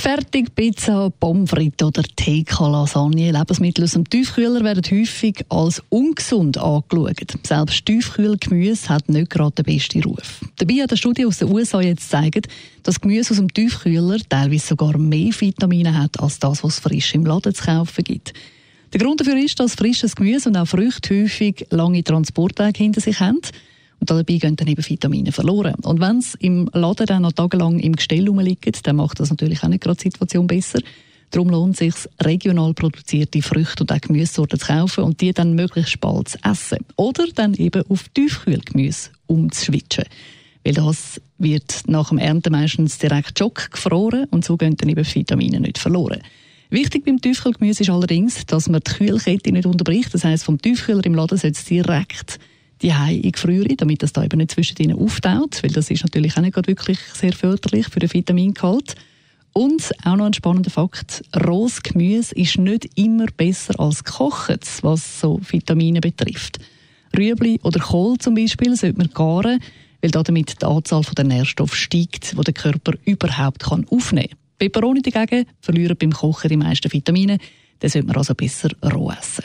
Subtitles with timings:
[0.00, 3.32] Fertigpizza, Pommes frites oder TK-Lasagne.
[3.32, 7.36] Lebensmittel aus dem Tiefkühler werden häufig als ungesund angeschaut.
[7.46, 10.40] Selbst Tiefkühlgemüse hat nicht gerade den besten Ruf.
[10.56, 12.48] Dabei hat eine Studie aus den USA jetzt gezeigt,
[12.82, 17.14] dass Gemüse aus dem Tiefkühler teilweise sogar mehr Vitamine hat, als das, was es frisch
[17.14, 18.32] im Laden zu kaufen gibt.
[18.94, 23.20] Der Grund dafür ist, dass frisches Gemüse und auch Früchte häufig lange Transportwege hinter sich
[23.20, 23.40] haben.
[24.00, 25.74] Dabei gehen dann eben Vitamine verloren.
[25.82, 29.62] Und wenn es im Laden dann noch tagelang im Gestell rumliegt, dann macht das natürlich
[29.62, 30.80] auch nicht gerade die Situation besser.
[31.30, 35.54] Darum lohnt es sich, regional produzierte Früchte und auch Gemüsesorten zu kaufen und die dann
[35.54, 36.78] möglichst bald zu essen.
[36.96, 40.06] Oder dann eben auf Tiefkühlgemüse umzuschwitchen.
[40.64, 45.06] Weil das wird nach dem Ernten meistens direkt Schock gefroren und so gehen dann eben
[45.06, 46.20] Vitamine nicht verloren.
[46.68, 50.12] Wichtig beim Tiefkühlgemüse ist allerdings, dass man die Kühlkette nicht unterbricht.
[50.14, 52.38] Das heisst, vom Tiefkühler im Laden sollte es direkt
[52.82, 56.36] die in gefriere, damit das da eben nicht zwischen ihnen auftaut, weil das ist natürlich
[56.36, 58.94] auch nicht wirklich sehr förderlich für den Vitamingehalt.
[59.52, 65.20] Und auch noch ein spannender Fakt, rohes Gemüse ist nicht immer besser als gekochtes, was
[65.20, 66.60] so Vitamine betrifft.
[67.16, 69.60] Rüebli oder Kohl zum Beispiel sollte man garen,
[70.00, 74.38] weil damit die Anzahl der Nährstoffe steigt, die der Körper überhaupt aufnehmen kann.
[74.58, 77.38] Peperoni dagegen verlieren beim Kochen die meisten Vitamine,
[77.80, 79.44] dann sollte man also besser roh essen.